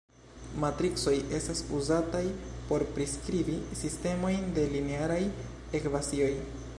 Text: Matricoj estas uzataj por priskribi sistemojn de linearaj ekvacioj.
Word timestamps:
Matricoj 0.61 1.13
estas 1.39 1.61
uzataj 1.79 2.23
por 2.71 2.85
priskribi 2.95 3.59
sistemojn 3.83 4.51
de 4.57 4.67
linearaj 4.73 5.23
ekvacioj. 5.81 6.33